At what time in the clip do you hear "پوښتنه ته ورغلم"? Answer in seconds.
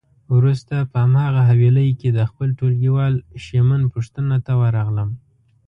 3.93-5.09